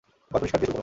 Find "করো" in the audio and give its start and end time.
0.75-0.79